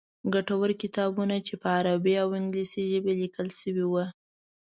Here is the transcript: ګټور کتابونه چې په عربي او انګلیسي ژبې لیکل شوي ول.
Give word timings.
ګټور 0.33 0.69
کتابونه 0.81 1.35
چې 1.47 1.53
په 1.61 1.67
عربي 1.77 2.13
او 2.23 2.29
انګلیسي 2.39 2.81
ژبې 2.91 3.13
لیکل 3.21 3.47
شوي 3.59 3.85
ول. 3.87 4.07